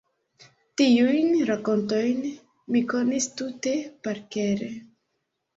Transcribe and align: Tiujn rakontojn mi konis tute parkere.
Tiujn 0.81 1.29
rakontojn 1.49 2.23
mi 2.77 2.83
konis 2.95 3.29
tute 3.43 3.75
parkere. 4.09 4.73